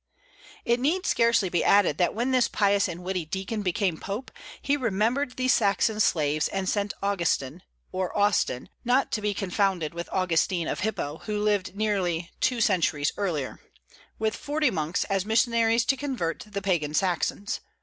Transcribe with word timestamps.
It 0.65 0.79
need 0.79 1.05
scarcely 1.05 1.47
be 1.47 1.63
added 1.63 1.99
that 1.99 2.15
when 2.15 2.31
this 2.31 2.47
pious 2.47 2.87
and 2.87 3.03
witty 3.03 3.23
deacon 3.23 3.61
became 3.61 3.99
pope 3.99 4.31
he 4.59 4.75
remembered 4.75 5.37
these 5.37 5.53
Saxon 5.53 5.99
slaves, 5.99 6.47
and 6.47 6.67
sent 6.67 6.95
Augustin 7.03 7.61
(or 7.91 8.17
Austin, 8.17 8.69
not 8.83 9.11
to 9.11 9.21
be 9.21 9.35
confounded 9.35 9.93
with 9.93 10.09
Augustine 10.11 10.67
of 10.67 10.79
Hippo, 10.79 11.19
who 11.25 11.37
lived 11.39 11.75
nearly 11.75 12.31
two 12.41 12.61
centuries 12.61 13.11
earlier), 13.15 13.59
with 14.17 14.35
forty 14.35 14.71
monks 14.71 15.03
as 15.03 15.23
missionaries 15.23 15.85
to 15.85 15.95
convert 15.95 16.45
the 16.47 16.63
pagan 16.63 16.95
Saxons. 16.95 17.59